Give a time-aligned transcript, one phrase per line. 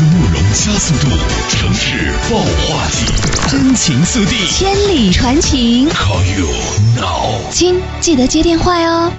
[0.00, 1.12] 论内容加速度，
[1.50, 3.04] 城市爆话季，
[3.50, 4.46] 真情速递。
[4.46, 6.48] 千里传情，Call you
[6.96, 7.50] now。
[7.50, 9.12] 亲，记得接电话哟。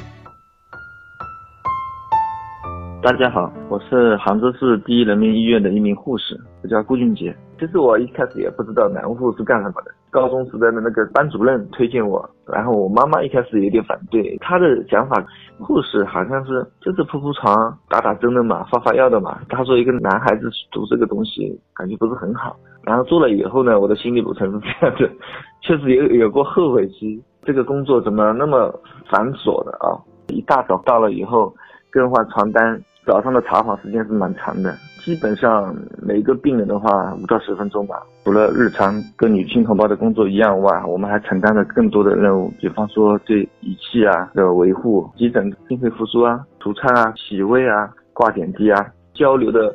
[3.03, 7.35] 大家好，我是杭州市第一人民医院的一名护士，我叫顾俊杰。
[7.59, 15.23] 其实我一开始也不知道男护是干什么的，高中时代的那个班主任推荐我，然后我妈妈一开始有点反对，她的想法，
[15.57, 19.39] 护士好像是就是铺铺床、打打针的嘛，发发药的嘛。
[19.47, 25.09] 她说一个男孩子读这个东西感觉不是很好，然后做了以后呢，我的心理路程是这样的，
[25.63, 28.73] 确实有有过后悔期，这个工作怎么那么
[29.09, 29.95] 繁琐的啊？
[30.27, 31.53] 一大早到了以后
[31.89, 32.81] 更换床单。
[33.05, 37.95] 早上的查房时间是蛮长的，基本上每个病人的话五到十分钟吧。
[38.23, 49.73] 除了日常跟女性同胞的工作一样外，我们还承担了更多的任务，比方说对仪器啊的维护、急诊心肺复苏啊、除颤啊、洗胃啊、挂点滴啊，交流的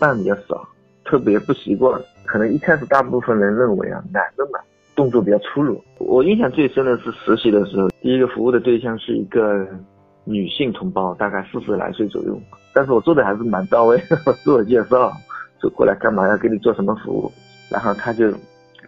[0.00, 0.66] 伴比较少，
[1.04, 2.00] 特别不习惯。
[2.26, 4.58] 可能一开始大部分人认为啊，男的嘛
[4.96, 5.80] 动作比较粗鲁。
[5.98, 9.64] 我印象最深的是实习的时候，第一个服务的对象是一个
[10.24, 12.38] 女性同胞，大概四十来岁左右。
[12.74, 13.96] 但是我做的还是蛮到位，
[14.42, 15.12] 自我介绍，
[15.60, 17.32] 说过来干嘛要给你做什么服务，
[17.70, 18.32] 然后他就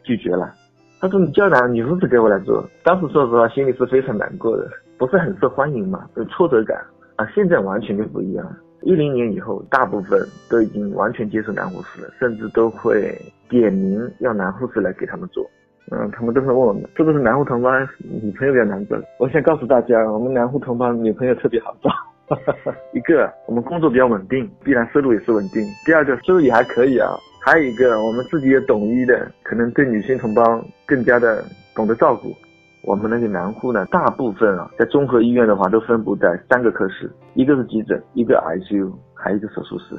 [0.03, 0.53] 拒绝了。
[1.01, 6.83] 他说你叫男女护士给我来做，当时说实话心里是非常难过的，不是很受欢迎嘛，有挫折感
[7.17, 7.27] 啊。
[7.35, 13.15] 现在完全就不一样了，一零年以后，大部分都已经完全接受男护士了，甚至都会
[13.49, 15.47] 点名要男护士来给他们做。
[15.93, 18.97] 嗯，他们都会问我们是不是男护同胞女朋友比较难找。
[19.19, 21.91] 我想告诉大家，我们男护同胞女朋友特别好找。
[22.93, 25.63] 一个，我们工作比较稳定，必然收入也是稳定。
[25.85, 27.09] 第二个，收入也还可以啊。
[27.41, 30.43] 还有一个，我们自己也懂医的，可能对女性同胞
[30.85, 32.35] 更加的懂得照顾。
[32.83, 39.95] 我们那个男护呢，大部分啊，在综合医院的话，都分布在三个科室，一个是急诊，一个 ICU，还有一个手术室。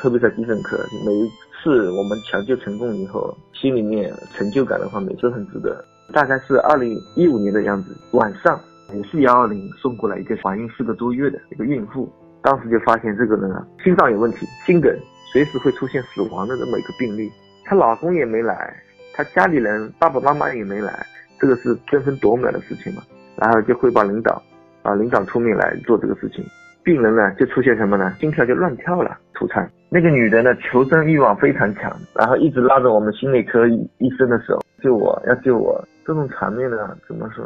[0.00, 1.28] 特别在急诊科，每一
[1.62, 5.84] 次我们抢救成功以后，心里面成就感的话，每次很值得。
[6.12, 8.58] 大概是二零一五年的样子，晚上。
[8.94, 12.12] 也是幺二零送过来一个怀孕四个多月的一个孕妇，
[12.42, 14.94] 当时就发现这个人啊心脏有问题，心梗，
[15.32, 17.32] 随时会出现死亡的这么一个病例。
[17.64, 18.76] 她老公也没来，
[19.14, 21.06] 她家里人爸爸妈妈也没来，
[21.40, 23.02] 这个是争分夺秒的事情嘛。
[23.36, 24.42] 然后就汇报领导，
[24.82, 26.44] 啊，领导出面来做这个事情。
[26.84, 28.12] 病人呢就出现什么呢？
[28.18, 29.68] 心跳就乱跳了，吐痰。
[29.90, 35.82] 那个女的呢求生欲望非常强，然后一直拉着我们心内科医生的手救我，要救我。
[36.04, 37.44] 这种场面呢怎么说？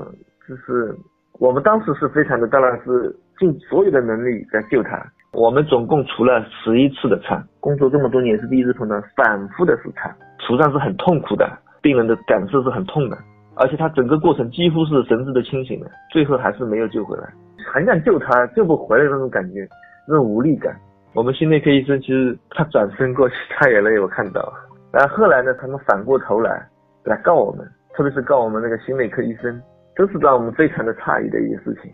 [0.49, 0.95] 就是。
[1.39, 4.99] 我们当时是非常的，当然是尽所有的能力在救他。
[5.35, 11.47] 我们总共除了十一次的颤，工作这么多年是第一次碰到反复的是颤，除颤是很痛苦的，
[11.83, 13.19] 病人的感受是很痛的，
[13.55, 17.29] 而且他整个过程几乎是神志的清醒的，最后还是没有救回来，
[17.73, 19.69] 很想救他，救不回来那种感觉，
[20.09, 20.75] 那种无力感。
[21.15, 24.53] 我们心内科医生其实他转身过去擦眼泪，我看到，
[24.93, 26.67] 然后后来呢，他们反过头来
[27.05, 29.61] 来告我们，特别是告我们那个心内科医生。
[29.99, 31.91] 都是让我们非常的诧异的一个事情。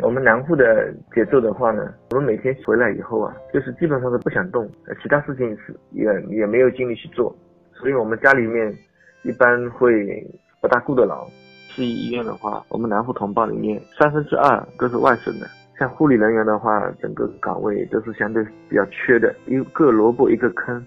[0.00, 4.66] 我们南护的节奏的话呢，我们每天回来以后啊，就是基本上是不想动，
[5.02, 7.30] 其他事情是也也没有精力去做，
[7.74, 8.74] 所以我们家里面
[9.24, 10.26] 一般会
[10.62, 11.26] 不大顾得牢。
[11.78, 15.46] 市医院的话，我们南护同胞里面三分之二都是外省的，
[15.78, 20.84] 像护理人员的话，整个岗位都是相对比较缺的，一个萝卜一个坑。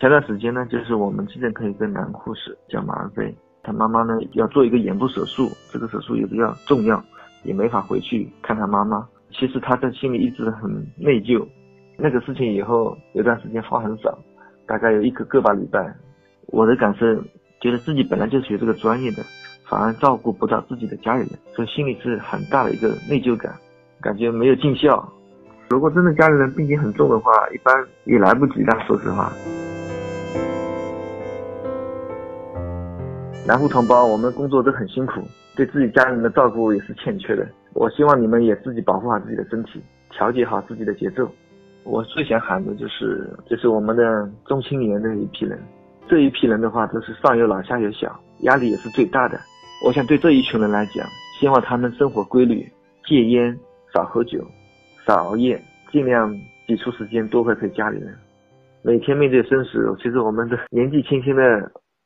[0.00, 3.32] 前段时间呢，就是我们急诊科一个男护士叫马安飞。
[3.62, 7.00] 他妈妈呢要做一个眼部手术，这个手术也比较重要，
[7.44, 9.06] 也没法回去看他妈妈。
[9.30, 11.46] 其实他在心里一直很内疚。
[11.96, 14.18] 那个事情以后有段时间话很少，
[14.66, 15.94] 大概有一个个把礼拜。
[16.46, 17.06] 我的感受，
[17.60, 19.22] 觉得自己本来就学这个专业的，
[19.68, 23.54] 反而照顾不到自己的家人，所以心里是很大的一个内疚感，
[24.00, 25.06] 感觉没有尽孝。
[25.70, 27.74] 如果真的家里人病情很重的话，一般
[28.04, 28.78] 也来不及的。
[28.86, 29.32] 说实话。
[33.46, 35.22] 南护同胞，我们工作都很辛苦，
[35.56, 37.46] 对自己家人的照顾也是欠缺的。
[37.72, 41.26] 我希望你们也自己保护好自己的身体，调节好自己的节奏。
[41.84, 45.58] 我最想喊的就是，就是我们的中青年的一批人，
[46.06, 49.40] 这一批人的话都是上有老下有小，压力也是最大的。
[49.84, 51.04] 我想对这一群人来讲，
[51.40, 52.64] 希望他们生活规律，
[53.04, 53.58] 戒烟，
[53.92, 54.38] 少喝酒，
[55.04, 56.32] 少熬夜，尽量
[56.68, 58.14] 挤出时间多陪陪家里人。
[58.82, 61.42] 每天面对生死，其实我们的年纪轻轻的，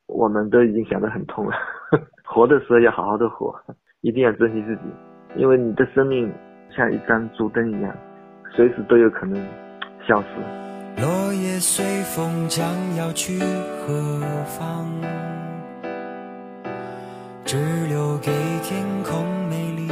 [0.07, 1.53] 我们都已经想得很通了。
[2.25, 3.55] 活的时候要好好的活，
[4.01, 4.83] 一定要珍惜自己，
[5.37, 6.33] 因为你的生命
[6.75, 7.95] 像一盏烛灯一样，
[8.55, 9.37] 随时都有可能
[10.09, 10.29] 消失。
[11.03, 12.65] 落叶随风将
[12.97, 13.39] 要去
[13.87, 14.87] 何方？
[17.47, 17.57] 只
[17.87, 18.33] 留给
[18.65, 19.85] 天空美丽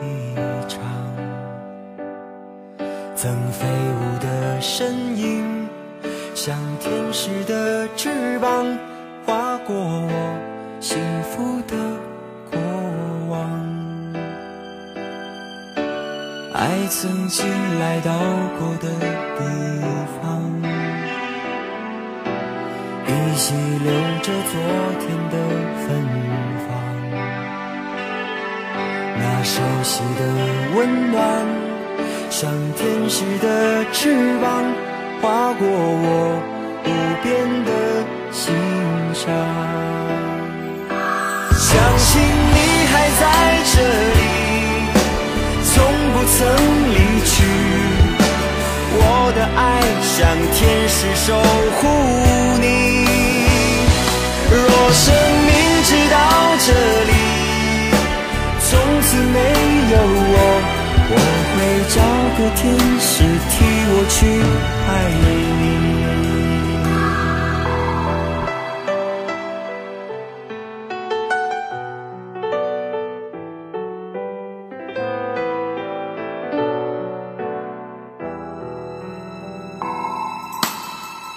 [0.00, 0.34] 一
[0.66, 0.80] 场。
[3.14, 5.68] 曾飞舞的身影，
[6.34, 8.64] 像天使的翅膀，
[9.26, 10.38] 划过我
[10.80, 11.76] 幸福的
[12.50, 12.58] 过
[13.28, 13.46] 往。
[16.54, 17.46] 爱曾经
[17.78, 18.10] 来到
[18.58, 18.88] 过的
[19.36, 19.44] 地
[20.22, 20.40] 方，
[23.06, 23.52] 依稀
[23.84, 23.92] 留
[24.22, 24.58] 着昨
[24.98, 25.36] 天的
[25.76, 25.86] 芬
[26.66, 26.71] 芳。
[29.24, 30.20] 那熟悉的
[30.74, 31.22] 温暖，
[32.28, 34.64] 像天使的翅膀，
[35.20, 36.42] 划过我
[36.84, 36.88] 无
[37.22, 37.30] 边
[37.64, 37.70] 的
[38.32, 38.52] 心
[39.14, 39.22] 上。
[41.56, 42.58] 相信你
[42.90, 43.22] 还在
[43.70, 43.74] 这
[44.18, 44.20] 里，
[45.70, 45.72] 从
[46.12, 46.36] 不曾
[46.90, 47.32] 离去。
[48.94, 49.00] 我
[49.36, 49.60] 的爱
[50.02, 50.18] 像
[50.52, 51.26] 天使守
[51.78, 51.80] 护
[62.42, 64.26] 个天使替我去
[64.88, 64.90] 爱
[65.22, 65.62] 你。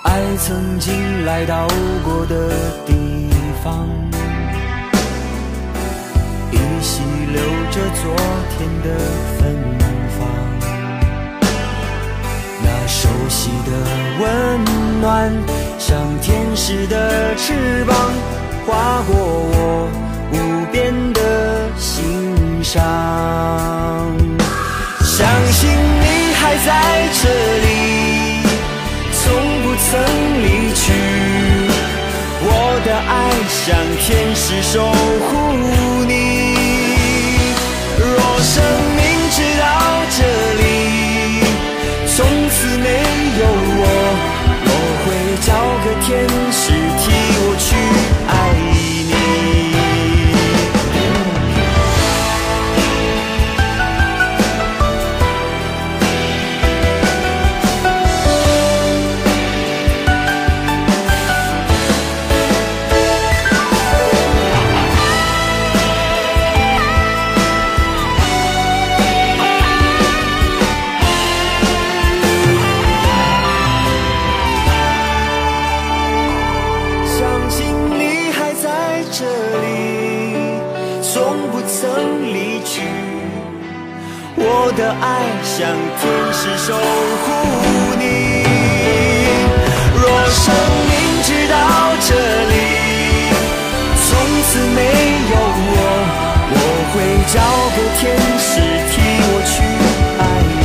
[0.01, 1.67] 爱曾经来到
[2.03, 2.49] 过的
[2.87, 3.29] 地
[3.63, 3.87] 方。
[6.51, 8.15] 依稀留着昨
[8.57, 8.87] 天的
[9.37, 9.84] 芬
[13.29, 13.71] 悉的
[14.19, 15.31] 温暖，
[15.77, 17.95] 像天使的翅膀，
[18.65, 19.89] 划过我
[20.31, 20.93] 无边
[85.57, 86.03] 像天
[86.33, 87.27] 使守护
[87.97, 88.03] 你。
[89.95, 90.43] 若生
[90.89, 90.93] 命
[91.23, 91.55] 直到
[92.01, 92.09] 这
[92.51, 92.53] 里，
[94.03, 94.05] 从
[94.43, 94.79] 此没
[95.31, 95.33] 有
[95.71, 95.73] 我，
[96.51, 96.53] 我
[96.91, 96.93] 会
[97.31, 97.39] 找
[97.71, 98.03] 个天
[98.37, 98.51] 使
[98.91, 98.93] 替
[99.23, 99.55] 我去
[100.19, 100.21] 爱
[100.59, 100.63] 你。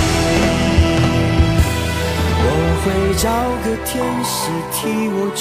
[2.43, 2.47] 我
[2.83, 2.85] 会
[3.15, 3.25] 找
[3.63, 3.95] 个天
[4.25, 4.35] 使
[4.73, 4.79] 替
[5.15, 5.41] 我去。